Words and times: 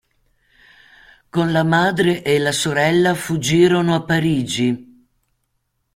Con 1.29 1.51
la 1.53 1.63
madre 1.63 2.23
e 2.23 2.39
la 2.39 2.51
sorella 2.51 3.13
fuggirono 3.13 3.93
a 3.93 4.01
Parigi. 4.01 5.05